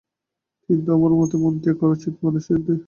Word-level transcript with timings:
কিন্তু 0.69 0.89
আমার 0.93 1.11
মতে, 1.11 1.35
বন 1.37 1.53
ত্যাগ 1.63 1.75
করা 1.79 1.91
উচিত 1.91 2.13
মানুষদের। 2.23 2.79